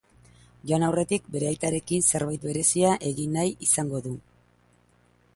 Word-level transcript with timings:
Joan 0.69 0.85
aurretik, 0.85 1.25
bere 1.33 1.49
aitarekin 1.49 2.07
zerbait 2.11 2.47
berezia 2.47 2.93
egin 3.09 3.37
nahi 3.39 3.53
izango 3.67 4.01
du. 4.07 4.15